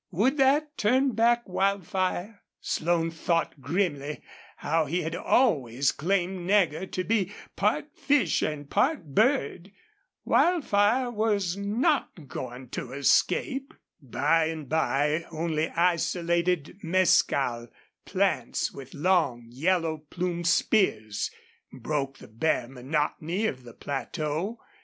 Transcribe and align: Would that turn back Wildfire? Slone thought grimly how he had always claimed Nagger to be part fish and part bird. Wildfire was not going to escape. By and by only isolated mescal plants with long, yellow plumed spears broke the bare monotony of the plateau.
Would 0.09 0.37
that 0.37 0.79
turn 0.79 1.11
back 1.11 1.47
Wildfire? 1.47 2.41
Slone 2.59 3.11
thought 3.11 3.61
grimly 3.61 4.23
how 4.57 4.85
he 4.87 5.03
had 5.03 5.15
always 5.15 5.91
claimed 5.91 6.47
Nagger 6.47 6.87
to 6.87 7.03
be 7.03 7.31
part 7.55 7.95
fish 7.95 8.41
and 8.41 8.67
part 8.67 9.13
bird. 9.13 9.71
Wildfire 10.25 11.11
was 11.11 11.55
not 11.55 12.27
going 12.27 12.69
to 12.69 12.93
escape. 12.93 13.75
By 14.01 14.45
and 14.45 14.67
by 14.67 15.27
only 15.31 15.69
isolated 15.69 16.79
mescal 16.81 17.67
plants 18.03 18.71
with 18.71 18.95
long, 18.95 19.49
yellow 19.51 19.99
plumed 20.09 20.47
spears 20.47 21.29
broke 21.71 22.17
the 22.17 22.27
bare 22.27 22.67
monotony 22.67 23.45
of 23.45 23.61
the 23.63 23.73
plateau. 23.73 24.57